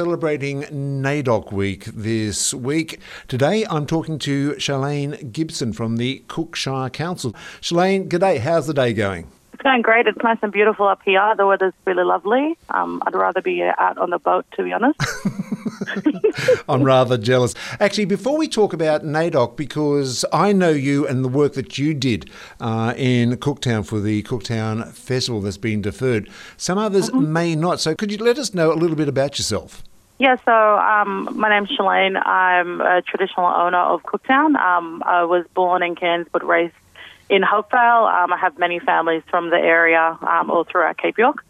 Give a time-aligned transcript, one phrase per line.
[0.00, 3.00] celebrating NAIDOC Week this week.
[3.28, 7.34] Today I'm talking to Shalane Gibson from the Cook Shire Council.
[7.60, 8.38] Shalane, g'day.
[8.38, 9.30] How's the day going?
[9.52, 10.06] It's going great.
[10.06, 11.34] It's nice and beautiful up here.
[11.36, 12.56] The weather's really lovely.
[12.70, 14.98] Um, I'd rather be out on the boat, to be honest.
[16.68, 17.54] I'm rather jealous.
[17.78, 21.92] Actually, before we talk about NAIDOC, because I know you and the work that you
[21.92, 27.30] did uh, in Cooktown for the Cooktown Festival that's been deferred, some others mm-hmm.
[27.30, 27.80] may not.
[27.80, 29.82] So, could you let us know a little bit about yourself?
[30.20, 32.14] Yeah, so um, my name's Shalane.
[32.22, 34.54] I'm a traditional owner of Cooktown.
[34.54, 36.74] Um, I was born in Cairns but raised
[37.30, 38.06] in Hopevale.
[38.06, 41.42] Um, I have many families from the area um, all throughout Cape York.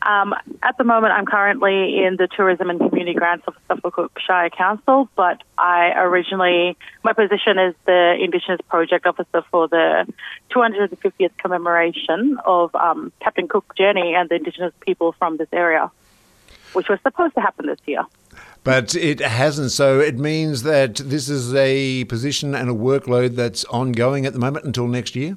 [0.00, 0.32] Um,
[0.62, 5.08] at the moment, I'm currently in the Tourism and Community Grants of Suffolk Shire Council,
[5.16, 10.06] but I originally, my position is the Indigenous Project Officer for the
[10.50, 15.90] 250th commemoration of um, Captain Cook journey and the Indigenous people from this area,
[16.74, 18.04] which was supposed to happen this year.
[18.64, 19.72] But it hasn't.
[19.72, 24.38] So it means that this is a position and a workload that's ongoing at the
[24.38, 25.36] moment until next year?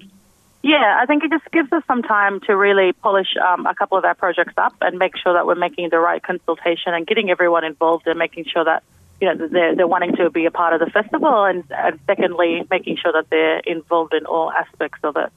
[0.64, 3.98] Yeah, I think it just gives us some time to really polish um, a couple
[3.98, 7.30] of our projects up and make sure that we're making the right consultation and getting
[7.30, 8.84] everyone involved and making sure that
[9.22, 12.66] you know they're, they're wanting to be a part of the festival and, and secondly
[12.70, 15.32] making sure that they're involved in all aspects of it.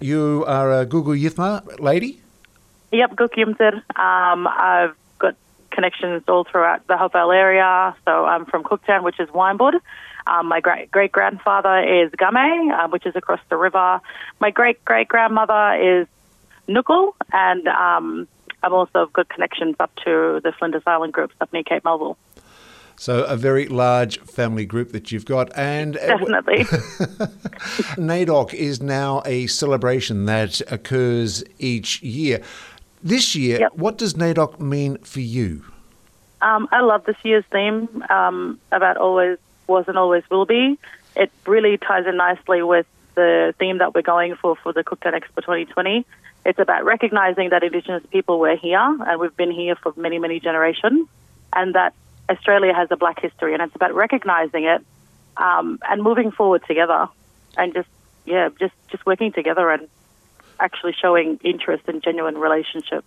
[0.00, 2.20] You are a Guugu Yimithirr lady?
[2.90, 3.74] Yep, Guugu Yimithirr.
[3.98, 4.96] Um, I've
[5.72, 7.96] connections all throughout the Hopevale area.
[8.04, 9.80] So I'm from Cooktown, which is Waymburr.
[10.26, 14.00] Um, my great great grandfather is Gamaay, uh, which is across the river.
[14.40, 16.06] My great great grandmother is
[16.68, 18.28] Nuguul, and um,
[18.62, 22.16] I've also got connections up to the Flinders Island groups up near Cape Melville.
[22.96, 26.58] So a very large family group that you've got, and uh, definitely,
[27.96, 32.42] NAIDOC is now a celebration that occurs each year.
[33.02, 33.72] This year, yep.
[33.74, 35.64] what does NAIDOC mean for you?
[36.40, 40.78] Um, I love this year's theme um, about always was and always will be.
[41.16, 45.14] It really ties in nicely with the theme that we're going for for the Cooktown
[45.14, 46.06] Expo 2020.
[46.44, 50.40] It's about recognizing that Indigenous people were here and we've been here for many, many
[50.40, 51.08] generations,
[51.52, 51.94] and that
[52.28, 54.84] Australia has a black history, and it's about recognizing it
[55.36, 57.08] um, and moving forward together,
[57.56, 57.88] and just
[58.24, 59.88] yeah, just just working together and
[60.62, 63.06] actually showing interest in genuine relationships.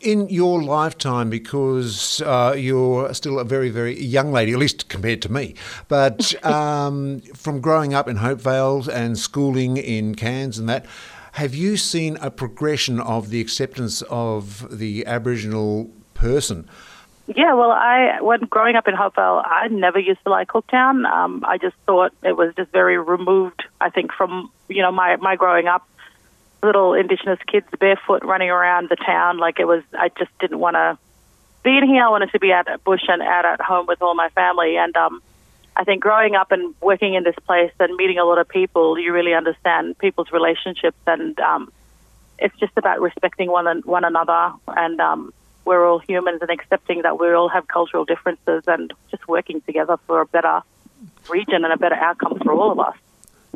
[0.00, 5.22] In your lifetime, because uh, you're still a very, very young lady, at least compared
[5.22, 5.54] to me,
[5.88, 10.86] but um, from growing up in Hopevale and schooling in Cairns and that,
[11.32, 16.68] have you seen a progression of the acceptance of the Aboriginal person?
[17.26, 21.10] Yeah, well, I when growing up in Hopevale, I never used to like Cooktown.
[21.10, 23.64] Um, I just thought it was just very removed.
[23.80, 25.88] I think from you know my my growing up
[26.64, 29.38] little Indigenous kids barefoot running around the town.
[29.38, 30.98] Like it was, I just didn't want to
[31.62, 32.04] be in here.
[32.04, 34.76] I wanted to be out at bush and out at home with all my family.
[34.76, 35.22] And um,
[35.76, 38.98] I think growing up and working in this place and meeting a lot of people,
[38.98, 41.72] you really understand people's relationships, and um,
[42.38, 44.52] it's just about respecting one one another.
[44.68, 49.26] And um, we're all humans, and accepting that we all have cultural differences, and just
[49.26, 50.62] working together for a better
[51.28, 52.96] region and a better outcome for all of us.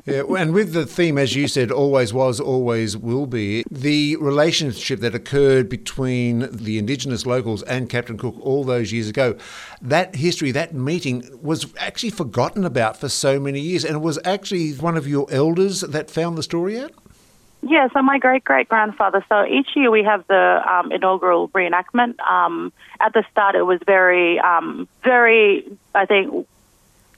[0.08, 5.00] Yeah, and with the theme, as you said, always was, always will be, the relationship
[5.00, 9.36] that occurred between the Indigenous locals and Captain Cook all those years ago,
[9.82, 13.84] that history, that meeting was actually forgotten about for so many years.
[13.84, 16.92] And it was actually one of your elders that found the story out?
[17.60, 19.22] Yeah, so my great great grandfather.
[19.28, 22.18] So each year we have the um, inaugural reenactment.
[22.20, 26.46] Um, at the start, it was very, um, very, I think,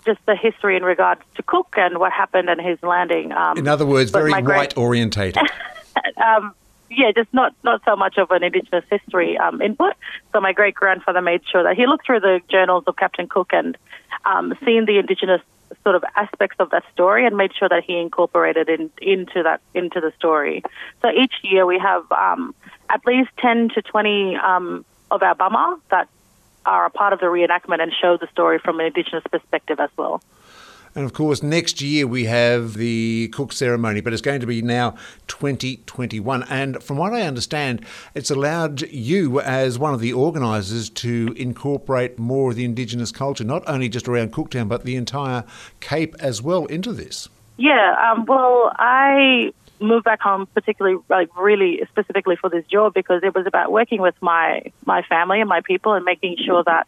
[0.05, 3.33] just the history in regards to Cook and what happened and his landing.
[3.33, 5.37] Um, in other words, very white orientated.
[6.17, 6.55] um,
[6.91, 9.95] yeah, just not not so much of an Indigenous history um, input.
[10.33, 13.53] So my great grandfather made sure that he looked through the journals of Captain Cook
[13.53, 13.79] and
[14.25, 15.41] um, seen the Indigenous
[15.85, 19.61] sort of aspects of that story and made sure that he incorporated in, into that
[19.73, 20.63] into the story.
[21.03, 22.55] So each year we have um,
[22.89, 26.09] at least ten to twenty um, of our bama that
[26.67, 29.91] are a part of the reenactment and show the story from an Indigenous perspective as
[29.97, 30.23] well.
[30.95, 34.61] And of course, next year we have the Cook ceremony, but it's going to be
[34.61, 34.97] now
[35.29, 36.43] 2021.
[36.45, 42.19] And from what I understand, it's allowed you, as one of the organisers, to incorporate
[42.19, 45.45] more of the Indigenous culture, not only just around Cooktown, but the entire
[45.79, 47.29] Cape as well, into this.
[47.57, 53.23] Yeah, um, well, I moved back home particularly like really specifically for this job because
[53.23, 56.87] it was about working with my my family and my people and making sure that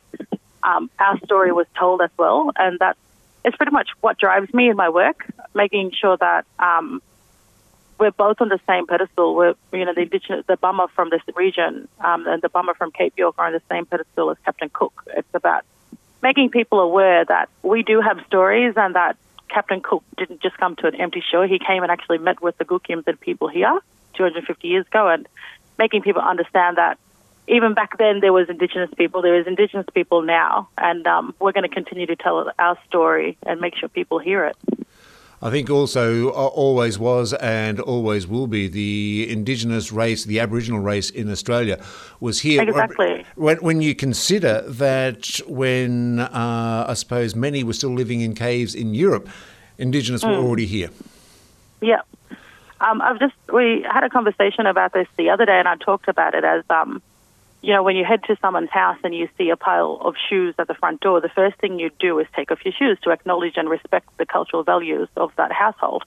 [0.62, 2.52] um, our story was told as well.
[2.56, 2.96] And that
[3.44, 7.02] is pretty much what drives me in my work making sure that um,
[7.98, 9.34] we're both on the same pedestal.
[9.34, 12.90] We're you know the indigenous the bama from this region um, and the bama from
[12.90, 15.04] Cape York are on the same pedestal as Captain Cook.
[15.08, 15.64] It's about
[16.22, 19.16] making people aware that we do have stories and that
[19.52, 21.46] Captain Cook didn't just come to an empty shore.
[21.46, 23.80] He came and actually met with the Gookyams and people here
[24.14, 25.28] 250 years ago and
[25.78, 26.98] making people understand that
[27.48, 31.52] even back then there was Indigenous people, there is Indigenous people now, and um, we're
[31.52, 34.56] going to continue to tell our story and make sure people hear it.
[35.42, 40.78] I think also uh, always was and always will be the Indigenous race, the Aboriginal
[40.78, 41.82] race in Australia
[42.20, 42.62] was here.
[42.62, 43.26] Exactly.
[43.34, 48.76] When, when you consider that when uh, I suppose many were still living in caves
[48.76, 49.28] in Europe,
[49.78, 50.28] Indigenous mm.
[50.28, 50.90] were already here.
[51.80, 52.02] Yeah.
[52.80, 56.06] Um, I've just we had a conversation about this the other day, and I talked
[56.06, 57.02] about it as um,
[57.62, 60.54] you know, when you head to someone's house and you see a pile of shoes
[60.58, 63.10] at the front door, the first thing you do is take off your shoes to
[63.10, 66.02] acknowledge and respect the cultural values of that household.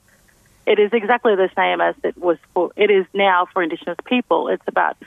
[0.66, 4.50] It is exactly the same as it was for it is now for Indigenous people.
[4.50, 4.98] It's about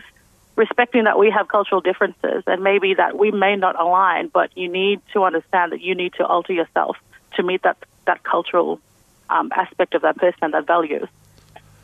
[0.56, 4.68] respecting that we have cultural differences and maybe that we may not align, but you
[4.68, 6.96] need to understand that you need to alter yourself
[7.36, 8.80] to meet that that cultural
[9.28, 11.08] um, aspect of that person and that values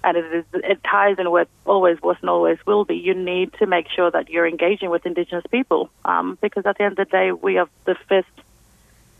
[0.04, 2.96] and it is it ties in with always was and always will be.
[2.96, 6.84] You need to make sure that you're engaging with Indigenous people um, because at the
[6.84, 8.28] end of the day, we are the first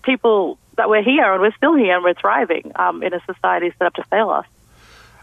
[0.03, 3.73] people that we're here and we're still here and we're thriving um, in a society
[3.79, 4.47] set up to fail us.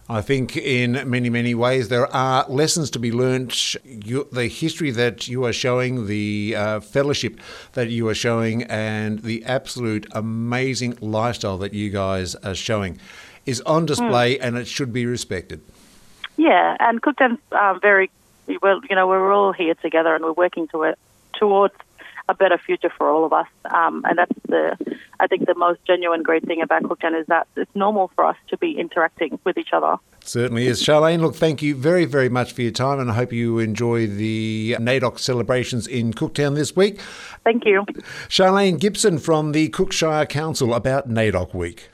[0.09, 3.75] I think in many, many ways there are lessons to be learnt.
[3.85, 7.39] You, the history that you are showing, the uh, fellowship
[7.73, 12.99] that you are showing, and the absolute amazing lifestyle that you guys are showing
[13.45, 14.39] is on display mm.
[14.41, 15.61] and it should be respected.
[16.37, 18.09] Yeah, and Cooktown's um, very
[18.61, 18.81] well.
[18.89, 20.99] You know, we're all here together and we're working to it,
[21.33, 21.75] towards
[22.29, 23.47] a better future for all of us.
[23.65, 27.47] Um, and that's the, I think, the most genuine great thing about Cooktown is that
[27.55, 29.97] it's normal for us to be interacting with each other.
[30.23, 30.81] Certainly is.
[30.81, 34.07] Charlene, look, thank you very, very much for your time, and I hope you enjoy
[34.07, 36.99] the NAIDOC celebrations in Cooktown this week.
[37.43, 37.85] Thank you.
[38.29, 41.89] Charlene Gibson from the Cook Shire Council about NAIDOC Week.